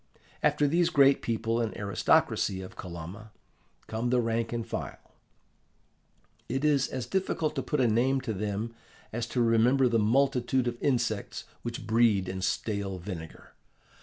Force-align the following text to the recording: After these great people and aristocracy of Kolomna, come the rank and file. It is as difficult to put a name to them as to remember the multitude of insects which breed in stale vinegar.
After 0.41 0.67
these 0.67 0.89
great 0.89 1.21
people 1.21 1.61
and 1.61 1.77
aristocracy 1.77 2.59
of 2.63 2.75
Kolomna, 2.75 3.29
come 3.85 4.09
the 4.09 4.19
rank 4.19 4.51
and 4.51 4.65
file. 4.65 4.97
It 6.49 6.65
is 6.65 6.87
as 6.87 7.05
difficult 7.05 7.53
to 7.53 7.61
put 7.61 7.79
a 7.79 7.87
name 7.87 8.19
to 8.21 8.33
them 8.33 8.73
as 9.13 9.27
to 9.27 9.43
remember 9.43 9.87
the 9.87 9.99
multitude 9.99 10.67
of 10.67 10.81
insects 10.81 11.43
which 11.61 11.85
breed 11.85 12.27
in 12.27 12.41
stale 12.41 12.97
vinegar. 12.97 13.53